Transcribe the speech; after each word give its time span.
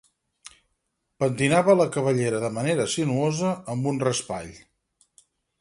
Pentinava 1.23 1.75
la 1.83 1.87
cabellera 1.97 2.41
de 2.45 2.51
manera 2.57 2.89
sinuosa 2.97 3.55
amb 3.75 3.93
un 3.93 4.03
raspall. 4.09 4.53